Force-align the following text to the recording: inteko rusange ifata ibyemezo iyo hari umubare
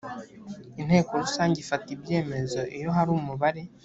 inteko 0.81 1.11
rusange 1.23 1.57
ifata 1.63 1.87
ibyemezo 1.95 2.59
iyo 2.77 2.89
hari 2.95 3.09
umubare 3.19 3.61